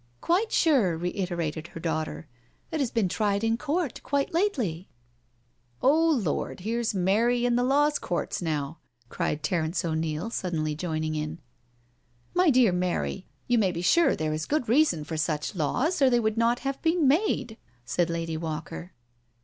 [0.29, 2.27] '"Quite sure," reiterated her daughter."
[2.71, 4.89] It has been tried in court— quite lately.""
[5.83, 8.79] Oh Lord, here's Mary in the Law Courts now,"
[9.09, 11.37] cried Terence O'Neil, suddenly joining in."
[12.33, 16.09] My dear Mary, you may be sure there is good reason for such laws, or
[16.09, 18.93] they would not have been made," said Lady Walker.